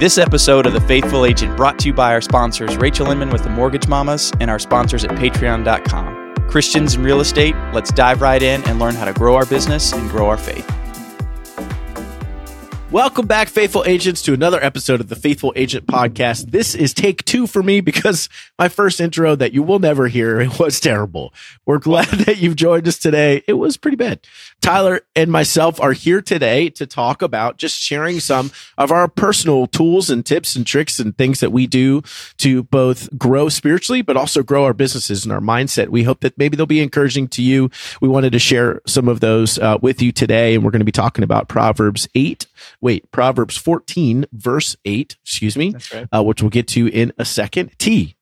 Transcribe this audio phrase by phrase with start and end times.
[0.00, 3.42] This episode of The Faithful Agent brought to you by our sponsors, Rachel Inman with
[3.42, 6.36] the Mortgage Mamas, and our sponsors at patreon.com.
[6.48, 9.92] Christians in real estate, let's dive right in and learn how to grow our business
[9.92, 10.66] and grow our faith.
[12.92, 16.50] Welcome back, faithful agents, to another episode of the Faithful Agent Podcast.
[16.50, 20.50] This is take two for me because my first intro that you will never hear
[20.58, 21.32] was terrible.
[21.64, 23.44] We're glad that you've joined us today.
[23.46, 24.26] It was pretty bad.
[24.60, 29.68] Tyler and myself are here today to talk about just sharing some of our personal
[29.68, 32.02] tools and tips and tricks and things that we do
[32.38, 35.90] to both grow spiritually, but also grow our businesses and our mindset.
[35.90, 37.70] We hope that maybe they'll be encouraging to you.
[38.00, 40.84] We wanted to share some of those uh, with you today, and we're going to
[40.84, 42.46] be talking about Proverbs 8
[42.80, 46.06] wait, Proverbs 14, verse 8, excuse me, right.
[46.14, 47.72] uh, which we'll get to in a second.
[47.78, 48.16] T,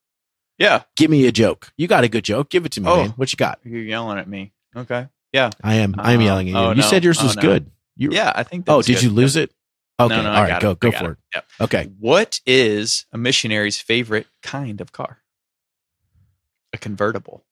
[0.59, 0.83] Yeah.
[0.97, 1.73] give me a joke.
[1.77, 2.51] You got a good joke.
[2.51, 2.97] Give it to me, Oh.
[2.97, 3.11] man.
[3.11, 3.61] What you got?
[3.65, 4.52] You're yelling at me.
[4.77, 5.09] Okay.
[5.33, 5.51] Yeah.
[5.63, 6.59] I am, I am Uh, yelling at you.
[6.59, 6.89] oh, you no.
[6.89, 7.43] said yours Oh, was no.
[7.43, 7.71] good.
[7.97, 9.02] You, Yeah, I think Oh, did good.
[9.05, 9.52] you lose it?
[10.01, 10.15] Okay.
[10.16, 10.60] No, All right.
[10.63, 10.79] Go, it.
[10.80, 11.10] go for it.
[11.13, 11.19] it.
[11.35, 11.45] Yep.
[11.63, 11.91] Okay.
[11.99, 15.19] What is a missionary's favorite kind of car?
[16.73, 17.45] A convertible.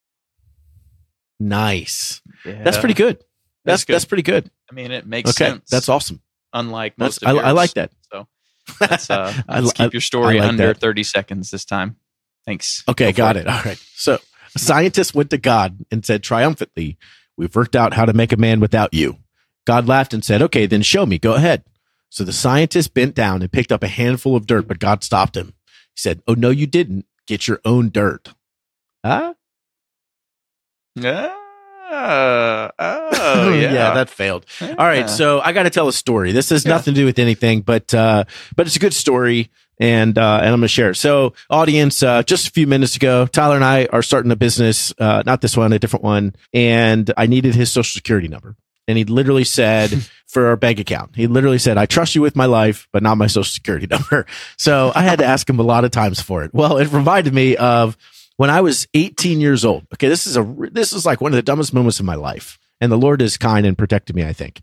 [1.41, 2.23] Nice.
[2.45, 3.23] That's pretty good.
[3.65, 3.95] That's, good.
[3.95, 4.51] that's pretty good.
[4.71, 5.51] I mean, it makes Okay.
[5.51, 5.69] sense.
[5.71, 6.23] That's awesome.
[6.53, 7.93] Unlike most I, I like that.
[8.13, 8.27] So
[8.81, 10.79] let's, uh, I let's keep your story like under that.
[10.79, 11.97] 30 seconds this time.
[12.45, 12.85] Thanks.
[12.89, 13.47] Okay, Go got it.
[13.47, 13.83] All right.
[13.95, 14.19] So
[14.55, 16.99] a scientist went to God and said triumphantly,
[17.37, 19.19] We've worked out how to make a man without you.
[19.67, 21.19] God laughed and said, Okay, then show me.
[21.19, 21.65] Go ahead.
[22.09, 25.37] So the scientist bent down and picked up a handful of dirt, but God stopped
[25.37, 25.49] him.
[25.95, 27.05] He said, Oh, no, you didn't.
[27.27, 28.35] Get your own dirt.
[29.05, 29.35] Huh?
[31.89, 33.95] Ah, oh, yeah.
[33.95, 34.45] that failed.
[34.61, 36.33] All right, so I got to tell a story.
[36.33, 36.73] This has Yeah.
[36.73, 38.25] nothing to do with anything, but uh,
[38.57, 40.91] but it's a good story, and uh, and I'm gonna share.
[40.91, 40.97] it.
[40.97, 44.93] So, audience, uh, just a few minutes ago, Tyler and I are starting a business,
[44.99, 48.57] uh, not this one, a different one, and I needed his social security number,
[48.89, 49.91] and he literally said
[50.27, 53.17] for our bank account, he literally said, "I trust you with my life, but not
[53.17, 54.27] my social security number."
[54.59, 56.53] So I had to ask him a lot of times for it.
[56.53, 57.97] Well, it reminded me of
[58.37, 59.87] when I was 18 years old.
[59.95, 62.59] Okay, this is a this is like one of the dumbest moments of my life,
[62.81, 64.25] and the Lord is kind and protected me.
[64.25, 64.61] I think.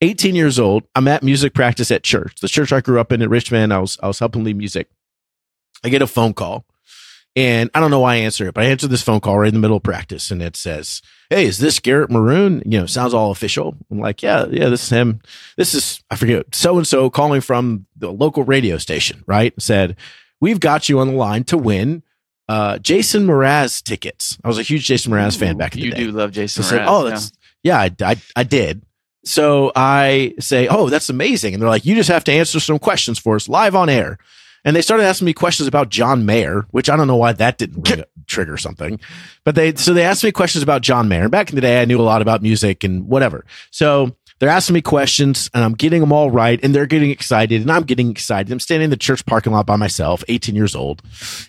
[0.00, 2.40] 18 years old, I'm at music practice at church.
[2.40, 3.72] The church I grew up in at Richmond.
[3.72, 4.88] I was I was helping lead music.
[5.84, 6.64] I get a phone call,
[7.36, 9.48] and I don't know why I answer it, but I answer this phone call right
[9.48, 12.86] in the middle of practice, and it says, "Hey, is this Garrett Maroon?" You know,
[12.86, 13.76] sounds all official.
[13.90, 15.20] I'm like, "Yeah, yeah, this is him.
[15.56, 19.54] This is I forget so and so calling from the local radio station." Right?
[19.60, 19.96] Said,
[20.40, 22.02] "We've got you on the line to win."
[22.48, 24.38] Uh, Jason Mraz tickets.
[24.44, 26.00] I was a huge Jason Mraz fan back in the You day.
[26.00, 27.10] You do love Jason So I said, Mraz, oh, yeah.
[27.10, 27.32] that's
[27.62, 28.82] yeah, I, I, I did.
[29.24, 31.54] So I say, oh, that's amazing.
[31.54, 34.18] And they're like, you just have to answer some questions for us live on air.
[34.64, 37.58] And they started asking me questions about John Mayer, which I don't know why that
[37.58, 37.88] didn't
[38.26, 39.00] trigger something.
[39.44, 41.22] But they, so they asked me questions about John Mayer.
[41.22, 43.44] And back in the day, I knew a lot about music and whatever.
[43.70, 46.58] So they're asking me questions and I'm getting them all right.
[46.64, 48.50] And they're getting excited and I'm getting excited.
[48.50, 51.00] I'm standing in the church parking lot by myself, 18 years old.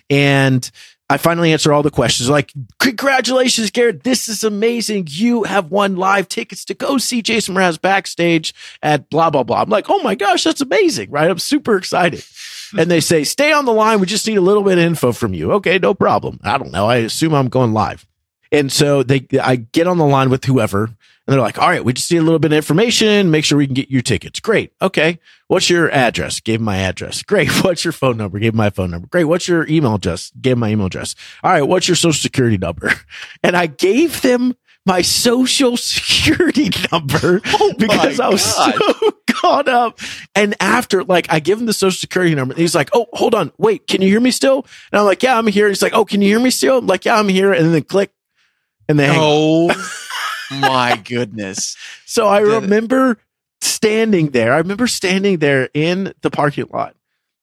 [0.08, 0.70] And
[1.10, 2.30] I finally answer all the questions.
[2.30, 4.04] Like, congratulations, Garrett.
[4.04, 5.08] This is amazing.
[5.10, 9.62] You have won live tickets to go see Jason Mraz backstage at blah, blah, blah.
[9.62, 11.28] I'm like, oh my gosh, that's amazing, right?
[11.28, 12.22] I'm super excited.
[12.78, 13.98] And they say, stay on the line.
[13.98, 15.50] We just need a little bit of info from you.
[15.54, 16.38] Okay, no problem.
[16.44, 16.86] I don't know.
[16.86, 18.06] I assume I'm going live.
[18.54, 20.90] And so they, I get on the line with whoever
[21.26, 23.30] and they're like, all right, we just need a little bit of information.
[23.30, 24.40] Make sure we can get your tickets.
[24.40, 24.72] Great.
[24.82, 25.18] Okay.
[25.48, 26.38] What's your address?
[26.40, 27.22] Gave my address.
[27.26, 27.50] Great.
[27.64, 28.38] What's your phone number?
[28.38, 29.06] Gave my phone number.
[29.06, 29.24] Great.
[29.24, 30.32] What's your email address?
[30.40, 31.14] Gave my email address.
[31.42, 31.62] All right.
[31.62, 32.92] What's your social security number?
[33.42, 34.54] And I gave them
[34.86, 38.74] my social security number oh because I was God.
[38.74, 39.98] so caught up.
[40.34, 42.52] And after, like, I give him the social security number.
[42.54, 43.52] And he's like, Oh, hold on.
[43.58, 44.66] Wait, can you hear me still?
[44.92, 45.68] And I'm like, Yeah, I'm here.
[45.68, 46.78] He's like, Oh, can you hear me still?
[46.78, 47.52] I'm like, Yeah, I'm here.
[47.52, 48.10] And then click.
[48.88, 49.16] And hang.
[49.20, 49.68] Oh
[50.50, 51.76] my goodness.
[52.06, 52.60] So I Did it.
[52.62, 53.18] remember
[53.60, 54.52] standing there.
[54.52, 56.94] I remember standing there in the parking lot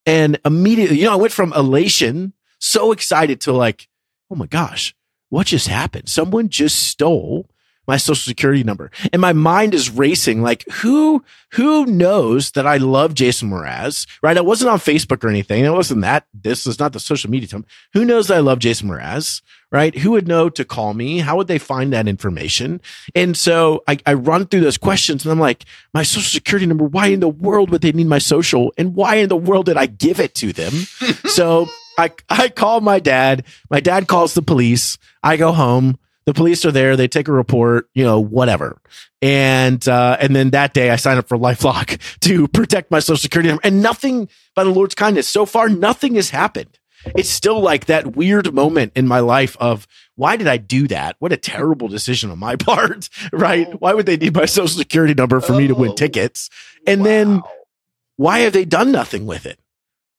[0.06, 3.88] and immediately, you know, I went from elation, so excited to like,
[4.30, 4.96] oh my gosh,
[5.30, 6.10] what just happened?
[6.10, 7.48] Someone just stole
[7.88, 8.92] my social security number.
[9.12, 10.42] And my mind is racing.
[10.42, 11.24] Like who,
[11.54, 14.38] who knows that I love Jason Mraz, right?
[14.38, 15.66] I wasn't on Facebook or anything.
[15.66, 16.26] It wasn't that.
[16.34, 17.66] This is not the social media term.
[17.94, 19.42] Who knows that I love Jason Mraz,
[19.72, 19.98] right?
[19.98, 21.20] Who would know to call me?
[21.20, 22.82] How would they find that information?
[23.16, 26.86] And so I, I run through those questions and I'm like, my social security number,
[26.86, 28.74] why in the world would they need my social?
[28.78, 30.72] And why in the world did I give it to them?
[31.26, 31.68] so
[31.98, 33.46] I, I call my dad.
[33.70, 34.98] My dad calls the police.
[35.24, 35.98] I go home.
[36.32, 36.96] The police are there.
[36.96, 38.80] They take a report, you know, whatever.
[39.22, 43.18] And, uh, and then that day I sign up for LifeLock to protect my social
[43.18, 45.28] security number and nothing by the Lord's kindness.
[45.28, 46.80] So far, nothing has happened.
[47.18, 49.86] It's still like that weird moment in my life of
[50.16, 51.18] why did I do that?
[51.20, 53.68] What a terrible decision on my part, right?
[53.82, 55.96] Why would they need my social security number for me to win Oh.
[55.96, 56.50] tickets?
[56.88, 57.42] And then
[58.16, 59.60] why have they done nothing with it?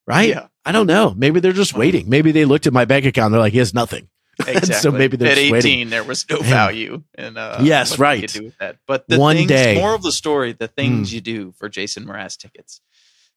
[0.06, 0.28] right?
[0.28, 0.48] Yeah.
[0.66, 1.14] I don't know.
[1.16, 2.10] Maybe they're just waiting.
[2.10, 3.30] Maybe they looked at my bank account.
[3.32, 4.08] They're like, he has nothing.
[4.46, 4.74] Exactly.
[4.74, 5.90] so maybe they're at 18 waiting.
[5.90, 8.26] there was no value in uh Yes, right.
[8.28, 8.76] do with that.
[8.86, 9.74] But the One things, day.
[9.74, 11.12] more of the story, the things Mm.
[11.14, 12.80] you do for Jason Mraz tickets.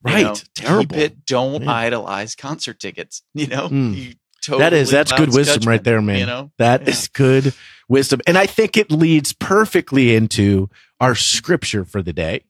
[0.05, 0.23] You Right.
[0.23, 0.95] know, Terrible.
[0.97, 3.21] It, don't idolize concert tickets.
[3.33, 3.95] You know, Mm.
[3.95, 6.19] You totally that is that's good wisdom right there, man.
[6.19, 7.17] You know, That is Yeah.
[7.17, 7.53] good
[7.89, 8.21] wisdom.
[8.25, 10.69] And I think it leads perfectly into
[10.99, 12.45] our scripture for the day.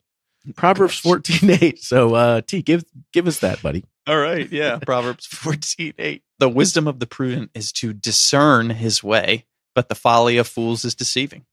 [0.56, 1.84] Proverbs 14 8.
[1.84, 2.84] So uh T, give
[3.14, 3.84] give us that, buddy.
[4.08, 4.50] All right.
[4.52, 4.78] Yeah.
[4.86, 6.24] Proverbs 14, 8.
[6.40, 10.86] The wisdom of the prudent is to discern his way, but the folly of fools
[10.86, 11.46] is deceiving.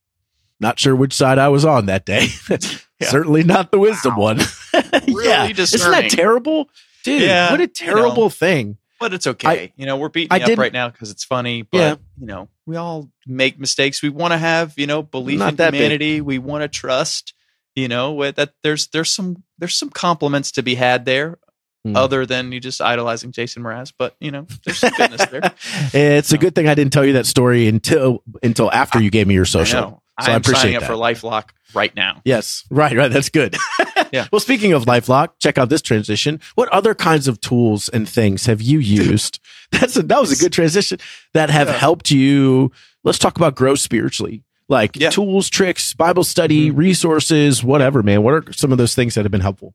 [0.61, 2.29] Not sure which side I was on that day.
[3.01, 3.09] Yeah.
[3.11, 4.23] Certainly not the wisdom Wow.
[4.35, 4.39] one.
[5.09, 5.49] Really yeah.
[5.49, 6.69] Isn't that terrible?
[7.03, 8.29] Dude, Yeah, what a you terrible know.
[8.29, 8.77] thing.
[9.01, 9.73] But it's okay.
[9.77, 11.63] you know, we're beating I you up right now because it's funny.
[11.63, 11.95] But, Yeah.
[12.21, 14.03] you know, we all make mistakes.
[14.03, 15.81] We want to have, you know, belief Not in that big.
[15.81, 16.21] humanity.
[16.21, 17.35] We want to trust,
[17.75, 21.39] you know, that there's there's some there's some compliments to be had there
[21.85, 21.97] Hmm.
[21.97, 23.93] other than you just idolizing Jason Mraz.
[23.99, 25.51] But, you know, there's some goodness there.
[25.93, 29.27] it's a good thing I didn't tell you that story until until after you gave
[29.27, 29.81] me your I social.
[29.81, 30.03] know.
[30.21, 30.87] So I I'm appreciate signing up that.
[30.87, 32.21] for LifeLock right now.
[32.25, 33.11] Yes, right, right.
[33.11, 33.57] That's good.
[34.13, 34.27] Yeah.
[34.31, 36.39] Well, speaking of LifeLock, check out this transition.
[36.55, 39.41] What other kinds of tools and things have you used?
[39.73, 40.99] That's a, that was a good transition
[41.33, 41.73] that have Yeah.
[41.79, 42.73] helped you.
[43.05, 45.11] Let's talk about grow spiritually, like Yeah.
[45.11, 46.77] tools, tricks, Bible study, Mhm.
[46.77, 48.03] resources, whatever.
[48.03, 49.75] Man, what are some of those things that have been helpful?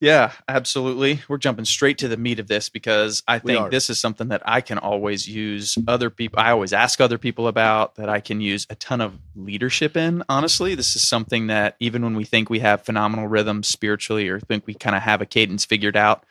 [0.00, 1.20] Yeah, absolutely.
[1.28, 4.42] We're jumping straight to the meat of this because I think this is something that
[4.44, 6.40] I can always use other people.
[6.40, 10.22] I always ask other people about that I can use a ton of leadership in.
[10.28, 14.40] Honestly, this is something that even when we think we have phenomenal rhythms spiritually or
[14.40, 16.24] think we kind of have a cadence figured out,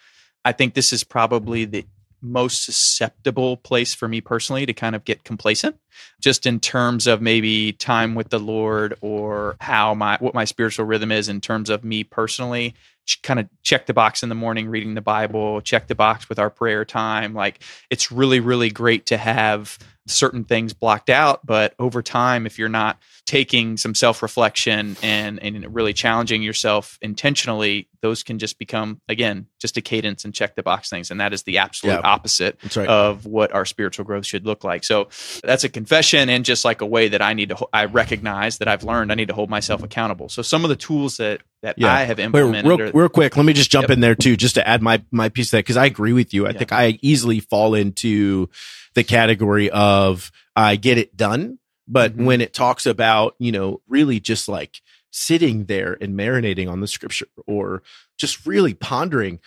[0.46, 1.86] I think this is probably the
[2.24, 5.76] most susceptible place for me personally to kind of get complacent
[6.22, 10.86] just in terms of maybe time with the lord or how my what my spiritual
[10.86, 12.74] rhythm is in terms of me personally.
[13.22, 16.40] Kind of check the box in the morning reading the bible check the box with
[16.40, 17.34] our prayer time.
[17.34, 22.60] Like it's really really great to have certain things blocked out but over time if
[22.60, 29.00] you're not taking some self-reflection and and really challenging yourself intentionally those can just become
[29.08, 32.02] again just a cadence and check the box things and that is the absolute Yeah.
[32.04, 32.88] opposite right.
[32.88, 34.84] of what our spiritual growth should look like.
[34.84, 35.08] So
[35.42, 38.68] that's a confession and just like a way that I need to I recognize that
[38.68, 40.28] I've learned I need to hold myself accountable.
[40.28, 41.94] So some of the tools that that Yeah.
[41.94, 43.92] I have Wait, implemented real, are- real quick, let me just jump Yep.
[43.92, 46.34] in there too, just to add my my piece of that because I agree with
[46.34, 46.46] you.
[46.46, 46.58] I Yeah.
[46.58, 48.50] think I easily fall into
[48.96, 52.26] the category of I get it done, but Mhm.
[52.26, 54.82] when it talks about you know really just like
[55.12, 57.84] sitting there and marinating on the scripture or
[58.18, 59.40] just really pondering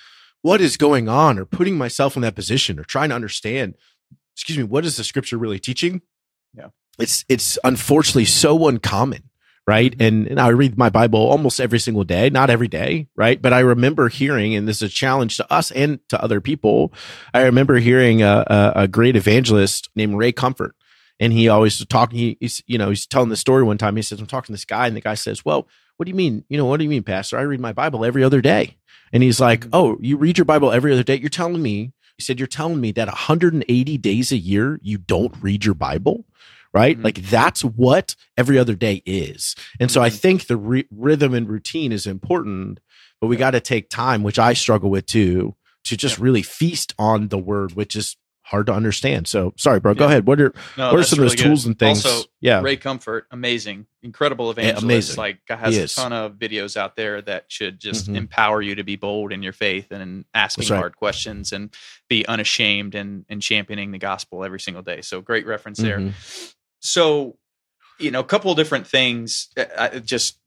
[0.42, 3.74] what is going on or putting myself in that position or trying to understand
[4.34, 6.02] excuse me what is the scripture really teaching
[6.56, 6.68] Yeah.
[7.00, 9.24] it's it's unfortunately so uncommon
[9.66, 9.94] right?
[10.00, 13.40] And and i read my bible almost every single day not every day right?
[13.40, 16.92] But i remember hearing and this is a challenge to us and to other people
[17.34, 20.74] i remember hearing a, a, a great evangelist named ray comfort.
[21.18, 23.96] And he always talking he, he's you know he's telling the story one time.
[23.96, 25.66] He says i'm talking to this guy and the guy says well
[25.96, 26.44] what do you mean?
[26.50, 27.38] You know what do you mean pastor?
[27.38, 28.76] I read my bible every other day.
[29.12, 29.70] And he's like Mhm.
[29.72, 31.16] oh you read your bible every other day?
[31.16, 35.34] You're telling me he said you're telling me that 180 days a year you don't
[35.40, 36.24] read your bible
[36.74, 37.04] right Mhm.
[37.04, 40.18] like that's what every other day is and so i Mhm.
[40.18, 42.80] think the re- rhythm and routine is important
[43.20, 43.40] but we Yeah.
[43.40, 45.54] got to take time which i struggle with too
[45.84, 48.16] to just really feast on the word which is
[48.50, 50.10] hard to understand so sorry bro go Yeah.
[50.10, 51.42] ahead what are no, what are some of those really good.
[51.48, 54.84] tools and things Also, yeah Ray Comfort, amazing, incredible evangelist.
[54.84, 55.16] amazing.
[55.16, 58.14] Like has a ton of videos out there that should just Mhm.
[58.16, 60.76] empower you to be bold in your faith and asking right.
[60.78, 61.74] hard questions and
[62.08, 65.00] be unashamed and and championing the gospel every single day.
[65.00, 65.98] So great reference there.
[65.98, 66.12] Mhm.
[66.86, 67.36] So
[67.98, 70.38] you know a couple of different things uh, just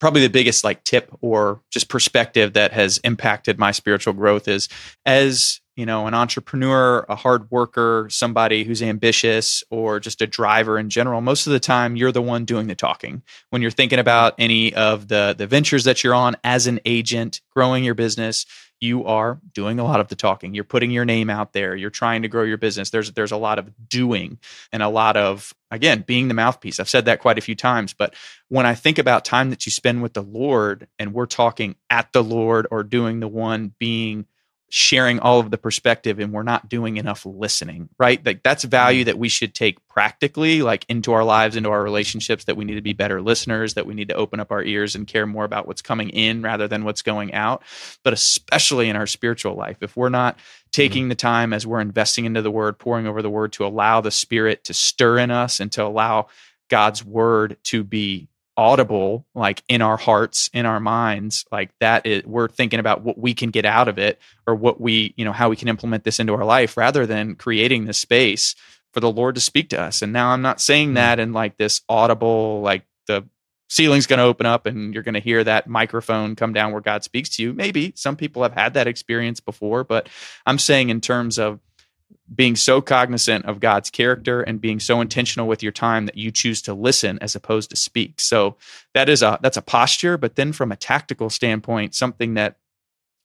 [0.00, 4.68] probably the biggest like tip or just perspective that has impacted my spiritual growth is
[5.06, 10.78] as you know an entrepreneur a hard worker somebody who's ambitious or just a driver
[10.78, 13.22] in general most of the time you're the one doing the talking.
[13.50, 17.40] When you're thinking about any of the the ventures that you're on as an agent
[17.50, 18.44] growing your business
[18.82, 20.54] you are doing a lot of the talking.
[20.54, 21.74] You're putting your name out there.
[21.74, 22.90] You're trying to grow your business.
[22.90, 24.38] There's there's a lot of doing
[24.72, 26.80] and a lot of again being the mouthpiece.
[26.80, 28.14] I've said that quite a few times but
[28.48, 32.12] when i think about time that you spend with the lord and we're talking at
[32.12, 34.26] the lord or doing the one being
[34.74, 38.24] sharing all of the perspective and we're not doing enough listening right?
[38.24, 39.04] Like that's value mm.
[39.04, 42.76] that we should take practically like into our lives into our relationships that we need
[42.76, 45.44] to be better listeners that we need to open up our ears and care more
[45.44, 47.62] about what's coming in rather than what's going out.
[48.02, 50.40] But especially in our spiritual life if we're not mm.
[50.70, 54.00] taking the time as we're investing into the word pouring over the word to allow
[54.00, 56.28] the spirit to stir in us and to allow
[56.70, 58.26] god's word to be
[58.56, 63.16] audible like in our hearts in our minds like that is we're thinking about what
[63.16, 66.04] we can get out of it or what we you know how we can implement
[66.04, 68.54] this into our life rather than creating this space
[68.92, 70.94] for the lord to speak to us and now i'm not saying Mm.
[70.96, 73.24] that in like this audible like the
[73.70, 76.82] ceiling's going to open up and you're going to hear that microphone come down where
[76.82, 80.10] god speaks to you maybe some people have had that experience before but
[80.44, 81.58] i'm saying in terms of
[82.34, 86.30] being so cognizant of God's character and being so intentional with your time that you
[86.30, 88.20] choose to listen as opposed to speak.
[88.20, 88.56] So
[88.94, 92.56] that is a that's a posture, but then from a tactical standpoint, something that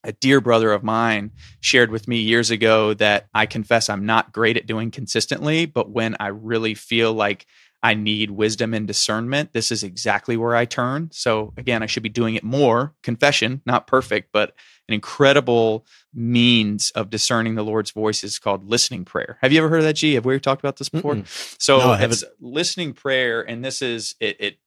[0.04, 4.32] a dear brother of mine shared with me years ago that I confess I'm not
[4.32, 7.46] great at doing consistently, but when I really feel like
[7.82, 11.10] I need wisdom and discernment, this is exactly where I turn.
[11.12, 12.94] So again, I should be doing it more.
[13.02, 14.54] Confession, not perfect, but
[14.88, 19.38] an incredible means of discerning the Lord's voice is called listening prayer.
[19.42, 20.14] Have you ever heard of that, G?
[20.14, 21.16] Have we talked about this before?
[21.16, 21.60] Mm-mm.
[21.62, 24.36] So No, it's listening prayer, and this is it.
[24.40, 24.58] it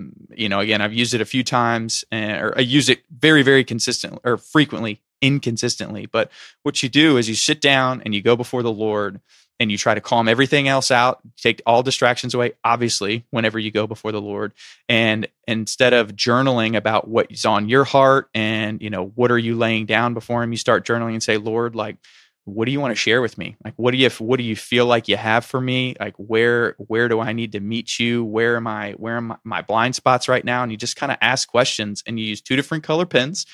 [0.00, 3.02] mm, you know, again, I've used it a few times, and, or I use it
[3.10, 6.06] very, very consistently or frequently, inconsistently.
[6.06, 6.32] But
[6.64, 9.20] what you do is you sit down and you go before the Lord
[9.62, 13.70] and you try to calm everything else out, take all distractions away, obviously, whenever you
[13.70, 14.52] go before the Lord.
[14.88, 19.56] And instead of journaling about what's on your heart and, you know, what are you
[19.56, 21.96] laying down before Him, you start journaling and say, Lord, like,
[22.44, 23.56] what do you want to share with me?
[23.64, 25.94] Like what do you what do you feel like you have for me?
[26.00, 28.24] Like where where do i need to meet you?
[28.24, 30.62] Where am i where am my, blind spots right now?
[30.62, 33.46] And you just kind of ask questions and you use two different color pens.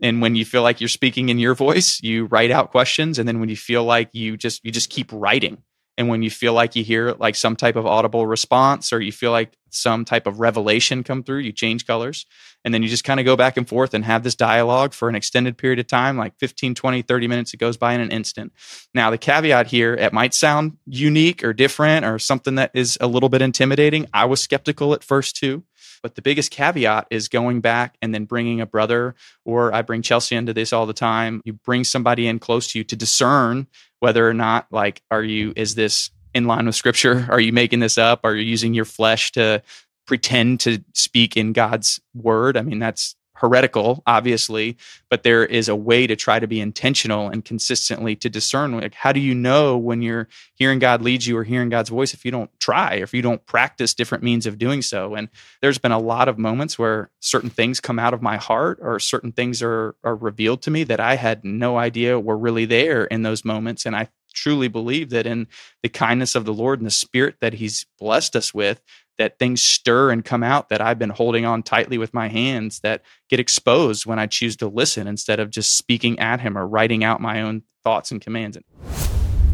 [0.00, 3.18] And when you feel like you're speaking in your voice you write out questions.
[3.18, 5.62] And then when you feel like you just you just keep writing
[5.98, 9.12] and when you feel like you hear like some type of audible response or you
[9.12, 12.24] feel like some type of revelation come through you change colors
[12.64, 15.08] and then you just kind of go back and forth and have this dialogue for
[15.08, 18.10] an extended period of time like 15 20 30 minutes it goes by in an
[18.10, 18.52] instant.
[18.94, 23.06] Now the caveat here it might sound unique or different or something that is a
[23.06, 24.06] little bit intimidating.
[24.14, 25.64] I was skeptical at first too
[26.02, 30.02] but the biggest caveat is going back and then bringing a brother or i bring
[30.02, 31.40] chelsea into this all the time.
[31.44, 33.66] You bring somebody in close to you to discern
[34.00, 37.80] whether or not like are you is this in line with scripture are you making
[37.80, 39.62] this up are you using your flesh to
[40.08, 42.56] pretend to speak in God's word.
[42.56, 44.76] I mean, that's heretical, obviously,
[45.10, 48.72] but there is a way to try to be intentional and consistently to discern.
[48.72, 52.14] Like, how do you know when you're hearing God lead you or hearing God's voice
[52.14, 55.14] if you don't try, if you don't practice different means of doing so?
[55.14, 55.28] And
[55.62, 58.98] there's been a lot of moments where certain things come out of my heart or
[58.98, 63.04] certain things are, are revealed to me that I had no idea were really there
[63.04, 63.86] in those moments.
[63.86, 65.46] And I truly believe that in
[65.82, 68.80] the kindness of the Lord and the spirit that He's blessed us with,
[69.18, 72.80] that things stir and come out that I've been holding on tightly with my hands
[72.80, 76.66] that get exposed when I choose to listen instead of just speaking at him or
[76.66, 78.58] writing out my own thoughts and commands.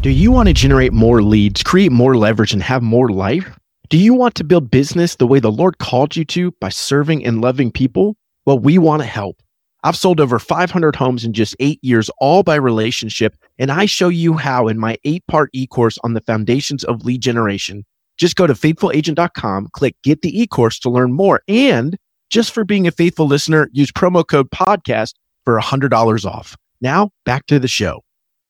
[0.01, 3.57] Do you want to generate more leads, create more leverage, and have more life?
[3.89, 7.25] Do you want to build business the way the Lord called you to by serving
[7.25, 8.15] and loving people?
[8.45, 9.41] Well, we want to help.
[9.83, 14.09] I've sold over 500 homes in just eight years, all by relationship, and I show
[14.09, 17.85] you how in my eight part e course on the foundations of lead generation.
[18.17, 21.41] Just go to faithfulagent.com, click get the e course to learn more.
[21.47, 21.97] And
[22.29, 26.57] just for being a faithful listener, use promo code podcast for $100 off.
[26.81, 28.03] Now back to the show.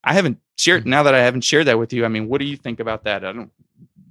[0.03, 0.91] I haven't shared mm-hmm.
[0.91, 2.05] now that I haven't shared that with you.
[2.05, 3.25] I mean, what do you think about that?
[3.25, 3.51] I don't.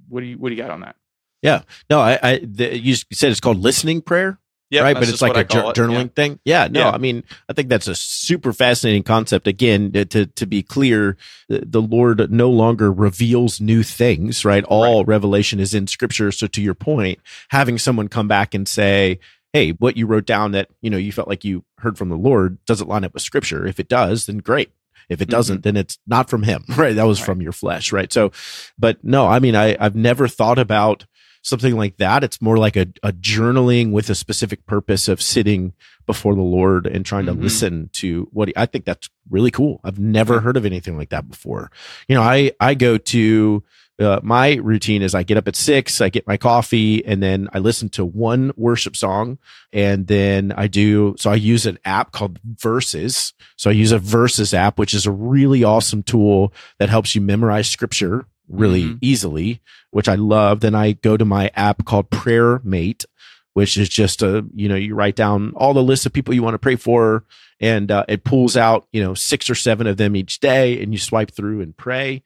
[0.07, 0.95] What do you What do you got on that?
[1.41, 1.63] Yeah.
[1.89, 4.39] No, I, I the, you said it's called listening prayer,
[4.71, 4.95] Yeah, right?
[4.95, 6.39] But it's like a jour- journaling thing.
[6.43, 6.89] Yeah, no, Yeah.
[6.89, 9.47] I mean, I think that's a super fascinating concept.
[9.47, 11.17] Again, to to, be clear,
[11.47, 14.63] the, Lord no longer reveals new things, right?
[14.63, 16.31] All revelation is in Scripture.
[16.31, 17.19] So, to your point,
[17.49, 19.19] having someone come back and say,
[19.53, 22.17] "Hey, what you wrote down that you know you felt like you heard from the
[22.17, 23.67] Lord doesn't line up with Scripture.
[23.67, 24.71] If it does, then great."
[25.07, 26.95] If it doesn't, then it's not from him, right?
[26.95, 27.25] That was Right.
[27.27, 28.11] from your flesh, right?
[28.11, 28.31] So,
[28.79, 31.05] but no, I mean, I, I've never thought about
[31.45, 32.23] something like that.
[32.23, 35.73] It's more like a, a journaling with a specific purpose of sitting
[36.07, 37.35] before the Lord and trying Mhm.
[37.35, 39.79] to listen to what he, I think that's really cool.
[39.83, 41.69] I've never heard of anything like that before.
[42.07, 43.63] You know, I, I go to,
[43.99, 47.47] uh, my routine is I get up at six, I get my coffee, and then
[47.53, 49.37] I listen to one worship song.
[49.71, 53.33] And then I do, so I use an app called Verses.
[53.55, 57.21] So I use a Verses app, which is a really awesome tool that helps you
[57.21, 58.97] memorize scripture really Mhm.
[59.01, 59.61] easily,
[59.91, 60.59] which I love.
[60.59, 63.05] Then I go to my app called PrayerMate,
[63.53, 66.43] which is just a, you know, you write down all the lists of people you
[66.43, 67.23] want to pray for
[67.59, 70.91] and uh, it pulls out, you know, six or seven of them each day and
[70.91, 72.21] you swipe through and pray,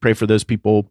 [0.00, 0.90] pray for those people.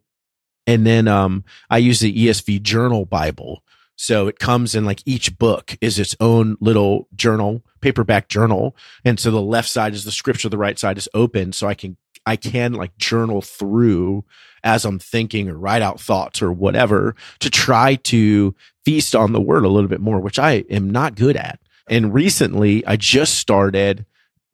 [0.66, 3.62] And then um, I use the ESV Journal Bible.
[3.96, 8.74] So it comes in like each book is its own little journal, paperback journal.
[9.04, 11.52] And so the left side is the scripture, the right side is open.
[11.52, 14.24] So I can I can like journal through
[14.62, 18.54] as I'm thinking or write out thoughts or whatever to try to
[18.84, 21.58] feast on the word a little bit more, which I am not good at.
[21.88, 24.06] And recently I just started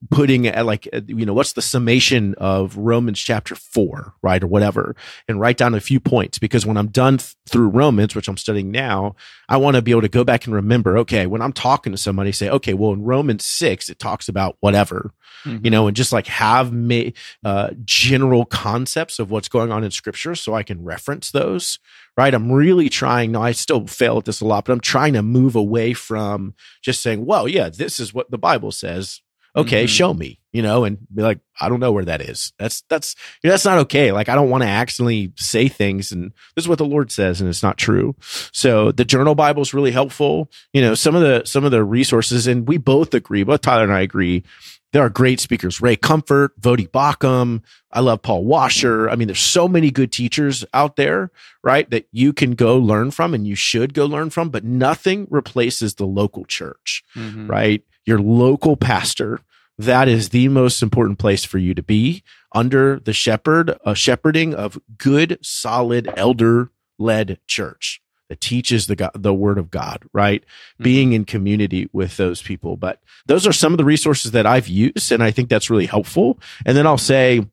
[0.09, 4.47] putting at like uh, you know what's the summation of romans chapter 4 right or
[4.47, 4.97] whatever
[5.28, 8.38] and write down a few points because when i'm done th- through romans which i'm
[8.38, 9.14] studying now
[9.50, 11.99] i want to be able to go back and remember okay when i'm talking to
[11.99, 15.12] somebody say okay well in romans 6 it talks about whatever
[15.45, 15.62] mm-hmm.
[15.62, 17.12] you know and just like have me
[17.45, 21.78] uh, general concepts of what's going on in scripture so i can reference those
[22.16, 25.12] right i'm really trying no i still fail at this a lot but i'm trying
[25.12, 29.21] to move away from just saying well yeah this is what the bible says
[29.57, 29.88] okay, mm-hmm.
[29.88, 32.52] show me, you know, and be like, I don't know where that is.
[32.59, 34.12] That's, that's, you know, that's not okay.
[34.12, 37.40] Like, I don't want to accidentally say things and this is what the Lord says
[37.40, 38.14] and it's not true.
[38.52, 40.50] So the journal Bible is really helpful.
[40.73, 43.85] You know, some of the, some of the resources and we both agree, both Tyler
[43.85, 44.45] and I agree.
[44.92, 47.62] There are great speakers, Ray Comfort, Voddie Baucham.
[47.92, 49.09] I love Paul Washer.
[49.09, 51.30] I mean, there's so many good teachers out there,
[51.62, 51.88] right?
[51.90, 55.95] That you can go learn from and you should go learn from, but nothing replaces
[55.95, 57.47] the local church, mm-hmm.
[57.47, 57.85] right?
[58.07, 59.40] Your local pastor.
[59.78, 64.54] That is the most important place for you to be under the shepherd, a shepherding
[64.54, 70.42] of good, solid, elder led church that teaches the God, the word of God, right?
[70.42, 70.85] Mm-hmm.
[70.85, 72.76] Being in community with those people.
[72.76, 75.11] But those are some of the resources that I've used.
[75.11, 76.38] And I think that's really helpful.
[76.64, 77.47] And then I'll say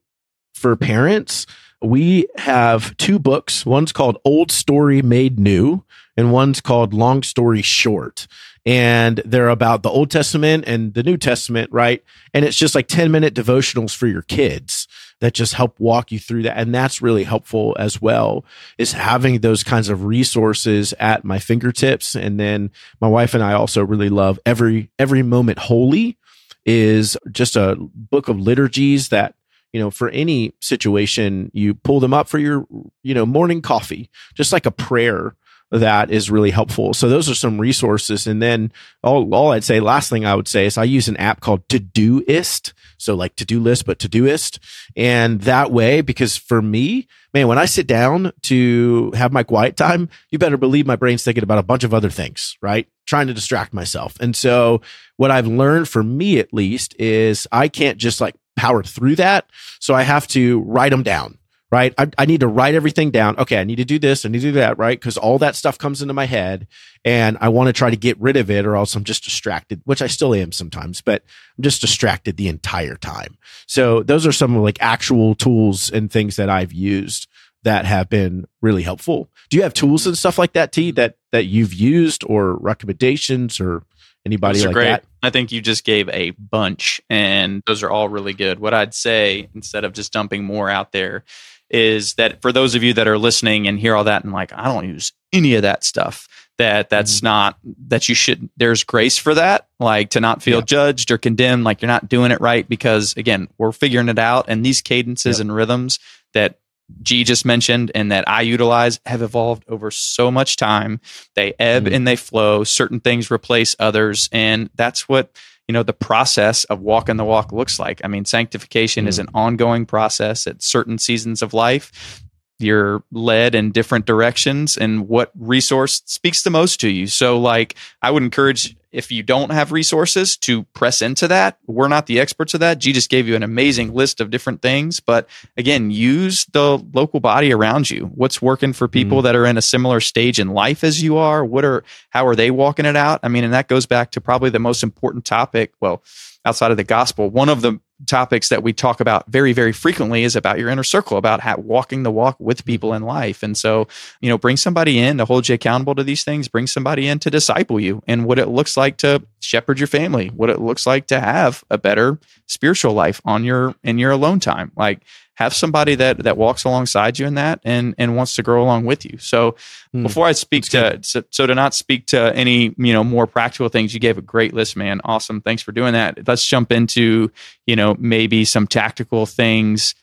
[0.54, 1.46] for parents,
[1.82, 3.64] we have two books.
[3.64, 5.84] One's called Old Story Made New,
[6.16, 8.26] and one's called Long Story Short
[8.68, 12.04] and they're about the Old Testament and the New Testament, right?
[12.34, 14.86] And it's just like 10 minute devotionals for your kids
[15.20, 16.58] that just help walk you through that.
[16.58, 18.44] And that's really helpful as well
[18.76, 22.14] is having those kinds of resources at my fingertips.
[22.14, 22.70] And then
[23.00, 26.18] my wife and I also really love every, every moment holy
[26.66, 29.34] is just a book of liturgies that
[29.72, 32.66] you know, for any situation, you pull them up for your,
[33.02, 35.34] you know, morning coffee, just like a prayer
[35.70, 36.94] that is really helpful.
[36.94, 38.26] So those are some resources.
[38.26, 38.72] And then
[39.02, 41.68] all, all I'd say, last thing I would say is I use an app called
[41.68, 42.72] Todoist.
[42.96, 44.58] So like to do list, but Todoist.
[44.96, 49.76] And that way, because for me, man, when I sit down to have my quiet
[49.76, 52.88] time, you better believe my brain's thinking about a bunch of other things, right?
[53.06, 54.16] Trying to distract myself.
[54.20, 54.80] And so
[55.16, 59.48] what I've learned for me at least is I can't just like power through that.
[59.80, 61.38] So I have to write them down
[61.70, 61.92] right?
[61.98, 63.38] I, I, need to write everything down.
[63.38, 64.24] Okay, I need to do this.
[64.24, 64.98] I need to do that, right?
[64.98, 66.66] Because all that stuff comes into my head
[67.04, 69.82] and I want to try to get rid of it or else I'm just distracted,
[69.84, 71.22] which I still am sometimes, but
[71.56, 73.36] I'm just distracted the entire time.
[73.66, 77.28] So those are some like actual tools and things that I've used
[77.64, 79.28] that have been really helpful.
[79.50, 83.60] Do you have tools and stuff like that, T, that, that you've used or recommendations
[83.60, 83.82] or
[84.28, 84.84] anybody like great.
[84.84, 85.04] that?
[85.22, 88.58] I think you just gave a bunch and those are all really good.
[88.58, 91.24] What I'd say instead of just dumping more out there
[91.70, 94.52] is that for those of you that are listening and hear all that and like,
[94.52, 97.26] I don't use any of that stuff, that that's mm-hmm.
[97.26, 100.64] not, that you should, there's grace for that, like to not feel yeah.
[100.64, 104.46] judged or condemned, like you're not doing it right because again, we're figuring it out.
[104.48, 105.44] And these cadences yep.
[105.44, 105.98] and rhythms
[106.34, 106.58] that
[107.02, 111.00] G just mentioned and that I utilize have evolved over so much time.
[111.34, 111.94] They ebb mm-hmm.
[111.94, 112.64] and they flow.
[112.64, 114.28] Certain things replace others.
[114.32, 115.30] And that's what
[115.68, 118.00] you know the process of walking the walk looks like.
[118.02, 119.08] I mean, sanctification mm.
[119.08, 122.22] is an ongoing process at certain seasons of life.
[122.58, 127.06] You're led in different directions, and what resource speaks the most to you.
[127.06, 131.88] So, like, I would encourage if you don't have resources to press into that, we're
[131.88, 132.78] not the experts of that.
[132.78, 135.00] G just gave you an amazing list of different things.
[135.00, 138.06] But again, use the local body around you.
[138.14, 139.22] What's working for people mm.
[139.24, 141.44] that are in a similar stage in life as you are?
[141.44, 143.20] What are, how are they walking it out?
[143.22, 145.72] I mean, and that goes back to probably the most important topic.
[145.80, 146.02] Well,
[146.44, 150.22] outside of the gospel, one of the topics that we talk about very, very frequently
[150.22, 152.66] is about your inner circle, about how, walking the walk with mm-hmm.
[152.66, 153.42] people in life.
[153.42, 153.88] And so,
[154.20, 157.18] you know, bring somebody in to hold you accountable to these things, bring somebody in
[157.20, 160.86] to disciple you and what it looks like to shepherd your family, what it looks
[160.86, 164.72] like to have a better spiritual life on your, in your alone time.
[164.76, 165.02] Like,
[165.38, 168.84] have somebody that that walks alongside you in that and and wants to grow along
[168.84, 169.18] with you.
[169.18, 169.54] So
[169.94, 173.28] mm, before I speak to so, so, to not speak to any you know more
[173.28, 175.00] practical things, you gave a great list, man.
[175.04, 176.26] Awesome, thanks for doing that.
[176.26, 177.30] Let's jump into
[177.68, 179.94] you know maybe some tactical things.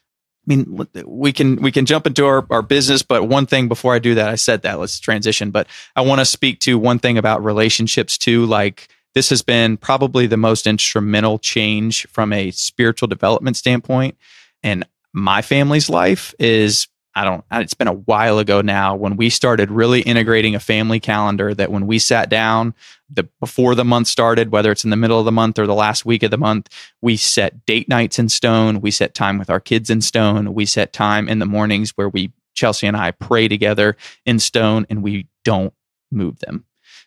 [0.48, 3.94] I mean, we can we can jump into our, our business, but one thing before
[3.94, 5.52] I do that, I said that let's transition.
[5.52, 5.68] But
[5.98, 8.46] I want to speak to one thing about relationships too.
[8.46, 14.18] Like this has been probably the most instrumental change from a spiritual development standpoint.
[14.64, 19.30] And my family's life is I don't, it's been a while ago now when we
[19.30, 22.74] started really integrating a family calendar that when we sat down
[23.10, 25.74] the before the month started, whether it's in the middle of the month or the
[25.74, 26.68] last week of the month,
[27.02, 28.82] we set date nights in stone.
[28.82, 30.54] We set time with our kids in stone.
[30.54, 34.86] We set time in the mornings where we, Chelsea and I pray together in stone
[34.90, 35.74] and we don't
[36.12, 36.66] move them.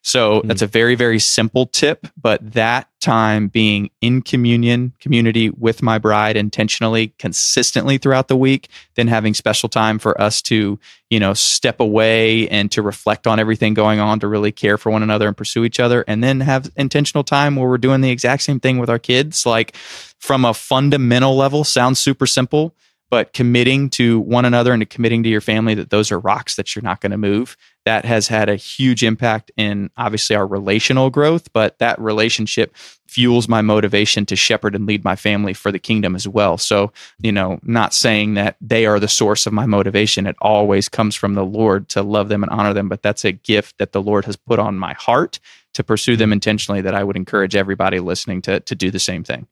[0.09, 0.49] So mm-hmm.
[0.49, 5.99] that's a very, very simple tip, but that time being in communion, community with my
[5.99, 10.79] bride intentionally, consistently throughout the week, then having special time for us to,
[11.11, 14.90] you know, step away and to reflect on everything going on, to really care for
[14.90, 18.11] one another and pursue each other, and then have intentional time where we're doing the
[18.11, 19.44] exact same thing with our kids.
[19.44, 22.75] Like from a fundamental level, sounds super simple
[23.11, 26.57] but committing to one another and to committing to your family that those are rocks
[26.57, 30.47] that you're not going to move that has had a huge impact in obviously our
[30.47, 32.75] relational growth but that relationship
[33.07, 36.59] fuels my motivation to shepherd and lead my family for the kingdom as well.
[36.59, 40.88] So you know not saying that they are the source of my motivation it always
[40.88, 43.92] comes from the lord to love them and honor them but that's a gift that
[43.92, 45.40] the lord has put on my heart
[45.75, 46.35] to pursue them mm-hmm.
[46.35, 49.47] intentionally that i would encourage everybody listening to to do the same thing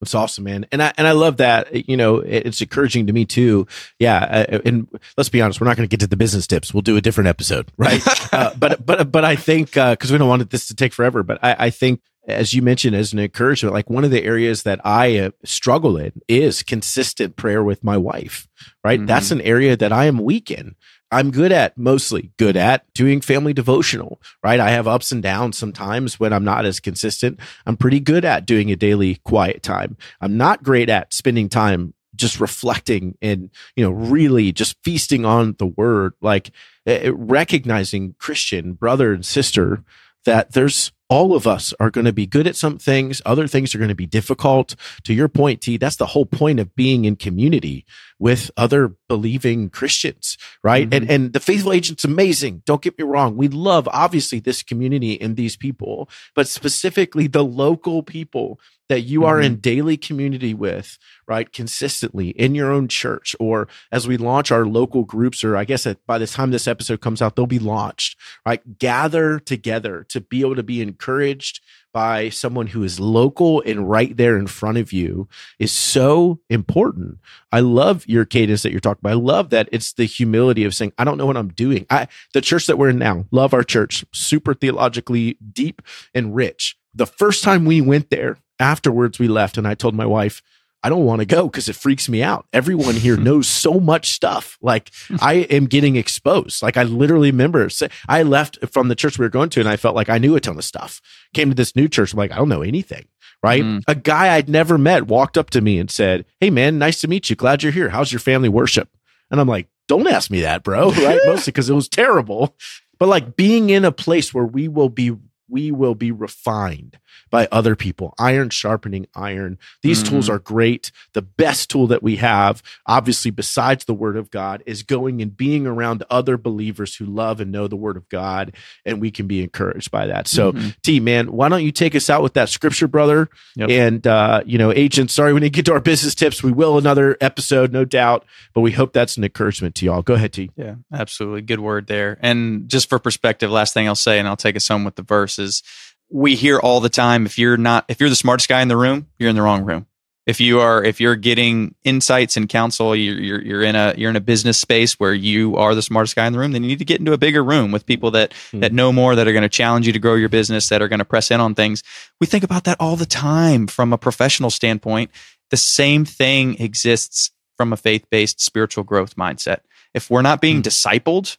[0.00, 0.66] it's awesome, man.
[0.70, 3.66] And I, and I love that, you know, it's encouraging to me too.
[3.98, 4.46] Yeah.
[4.50, 6.74] Uh, and let's be honest, we're not going to get to the business tips.
[6.74, 8.02] We'll do a different episode, right?
[8.32, 11.22] uh, but, but, but I think, uh, cause we don't want this to take forever,
[11.22, 14.62] but I, I think as you mentioned as an encouragement, like one of the areas
[14.62, 18.48] that I uh, struggle in is consistent prayer with my wife,
[18.82, 18.98] right?
[18.98, 19.06] Mm-hmm.
[19.06, 20.74] That's an area that I am weak in.
[21.10, 24.58] I'm good at mostly good at doing family devotional, right?
[24.58, 27.38] I have ups and downs sometimes when I'm not as consistent.
[27.66, 29.96] I'm pretty good at doing a daily quiet time.
[30.20, 35.54] I'm not great at spending time just reflecting and, you know, really just feasting on
[35.58, 36.50] the word, like
[36.86, 39.84] uh, recognizing Christian brother and sister
[40.24, 43.22] that there's all of us are going to be good at some things.
[43.24, 44.74] Other things are going to be difficult.
[45.04, 47.86] To your point, T, that's the whole point of being in community
[48.18, 50.90] with other believing Christians, right?
[50.90, 51.02] Mm-hmm.
[51.02, 52.64] And, and the faithful agent's amazing.
[52.66, 53.36] Don't get me wrong.
[53.36, 59.20] We love obviously this community and these people, but specifically the local people that you
[59.20, 59.28] mm-hmm.
[59.28, 61.52] are in daily community with, right?
[61.52, 65.86] Consistently in your own church, or as we launch our local groups, or I guess
[66.06, 68.78] by the time this episode comes out, they'll be launched, right?
[68.78, 71.60] Gather together to be able to be encouraged
[71.94, 75.28] by someone who is local and right there in front of you
[75.60, 77.18] is so important.
[77.52, 79.12] I love your cadence that you're talking about.
[79.12, 81.86] I love that it's the humility of saying, I don't know what I'm doing.
[81.88, 85.80] I, the church that we're in now, love our church, super theologically deep
[86.12, 86.76] and rich.
[86.96, 90.42] The first time we went there, afterwards we left and I told my wife,
[90.84, 92.46] I don't want to go because it freaks me out.
[92.52, 94.58] Everyone here knows so much stuff.
[94.60, 94.90] Like
[95.20, 96.62] I am getting exposed.
[96.62, 97.68] Like I literally remember
[98.06, 100.36] I left from the church we were going to and I felt like I knew
[100.36, 101.00] a ton of stuff.
[101.32, 102.12] Came to this new church.
[102.12, 103.06] I'm like, I don't know anything.
[103.42, 103.62] Right.
[103.62, 103.82] Mm.
[103.88, 107.08] A guy I'd never met walked up to me and said, Hey man, nice to
[107.08, 107.36] meet you.
[107.36, 107.88] Glad you're here.
[107.88, 108.90] How's your family worship?
[109.30, 110.90] And I'm like, don't ask me that, bro.
[110.92, 111.20] Right.
[111.26, 112.56] Mostly because it was terrible.
[112.98, 115.16] But like being in a place where we will be
[115.48, 116.98] we will be refined
[117.30, 118.14] by other people.
[118.18, 119.58] Iron sharpening iron.
[119.82, 120.10] These mm-hmm.
[120.12, 120.90] tools are great.
[121.12, 125.36] The best tool that we have, obviously, besides the word of God, is going and
[125.36, 128.54] being around other believers who love and know the word of God,
[128.84, 130.28] and we can be encouraged by that.
[130.28, 130.70] So, mm-hmm.
[130.82, 133.28] T, man, why don't you take us out with that scripture, brother?
[133.56, 133.70] Yep.
[133.70, 136.42] And, uh, you know, agent, sorry, we didn't get to our business tips.
[136.42, 140.02] We will another episode, no doubt, but we hope that's an encouragement to y'all.
[140.02, 140.50] Go ahead, T.
[140.56, 141.42] Yeah, absolutely.
[141.42, 142.18] Good word there.
[142.20, 145.02] And just for perspective, last thing I'll say, and I'll take us home with the
[145.34, 145.62] verses
[146.10, 148.76] we hear all the time if you're not if you're the smartest guy in the
[148.76, 149.86] room you're in the wrong room.
[150.26, 154.10] If you are if you're getting insights and counsel you're, you're, you're in a you're
[154.10, 156.68] in a business space where you are the smartest guy in the room then you
[156.68, 158.60] need to get into a bigger room with people that mm.
[158.60, 160.88] that know more that are going to challenge you to grow your business that are
[160.88, 161.82] going to press in on things.
[162.20, 165.10] We think about that all the time from a professional standpoint.
[165.50, 169.60] The same thing exists from a faith-based spiritual growth mindset.
[169.92, 170.64] If we're not being mm.
[170.64, 171.36] discipled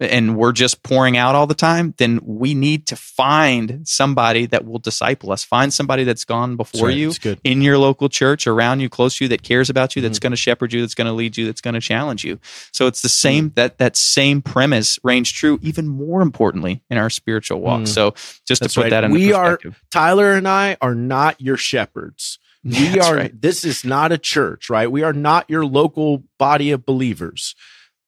[0.00, 4.64] and we're just pouring out all the time, then we need to find somebody that
[4.64, 5.44] will disciple us.
[5.44, 6.96] Find somebody that's gone before right.
[6.96, 7.12] you
[7.44, 10.24] in your local church, around you, close to you, that cares about you, that's mm-hmm.
[10.24, 12.40] going to shepherd you, that's going to lead you, that's going to challenge you.
[12.72, 13.54] So it's the same mm-hmm.
[13.54, 17.82] that that same premise reigns true, even more importantly in our spiritual walk.
[17.82, 17.86] Mm-hmm.
[17.86, 18.10] So
[18.46, 18.90] just that's to put right.
[18.90, 22.38] that in we are Tyler and I are not your shepherds.
[22.64, 23.16] We are.
[23.16, 23.42] Right.
[23.42, 24.90] This is not a church, right?
[24.90, 27.54] We are not your local body of believers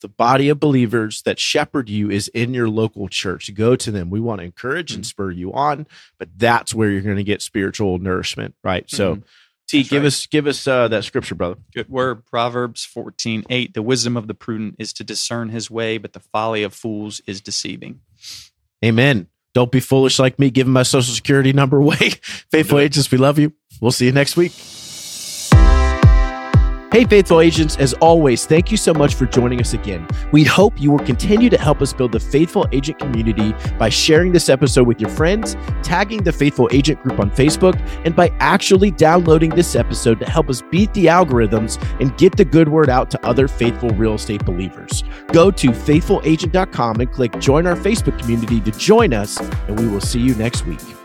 [0.01, 3.53] the body of believers that shepherd you is in your local church.
[3.55, 4.11] Go to them.
[4.11, 5.09] We want to encourage and mm-hmm.
[5.09, 5.87] spur you on,
[6.19, 8.89] but that's where you're going to get spiritual nourishment, right?
[8.91, 9.23] So, mm-hmm.
[9.69, 10.07] T, That's give right.
[10.07, 11.57] us give us uh, that scripture, brother.
[11.75, 12.25] Good word.
[12.25, 13.75] Proverbs 14, 8.
[13.75, 17.21] The wisdom of the prudent is to discern his way, but the folly of fools
[17.27, 18.01] is deceiving.
[18.85, 19.27] Amen.
[19.55, 21.97] Don't be foolish like me, giving my social security number away.
[22.51, 23.55] Faithful agents, we love you.
[23.81, 24.53] We'll see you next week.
[26.93, 30.07] Hey, faithful agents, as always, thank you so much for joining us again.
[30.31, 34.31] We hope you will continue to help us build the faithful agent community by sharing
[34.31, 38.93] this episode with your friends, tagging the faithful agent group on Facebook, and by actually
[38.93, 43.11] downloading this episode to help us beat the algorithms and get the good word out
[43.11, 45.03] to other faithful real estate believers.
[45.33, 50.01] Go to faithfulagent.com and click join our Facebook community to join us, and we will
[50.01, 50.96] see you next week.